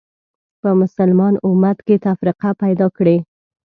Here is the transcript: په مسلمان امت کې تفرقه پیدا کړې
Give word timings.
په 0.61 0.69
مسلمان 0.81 1.33
امت 1.47 1.77
کې 1.87 1.95
تفرقه 2.05 2.49
پیدا 2.61 2.87
کړې 2.97 3.17